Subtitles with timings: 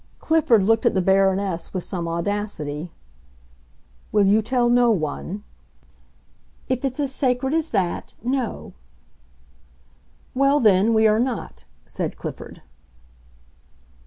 [0.17, 2.91] Clifford looked at the Baroness with some audacity.
[4.11, 5.43] "Will you tell no one?"
[6.67, 8.73] "If it's as sacred as that—no."
[10.33, 12.63] "Well, then—we are not!" said Clifford.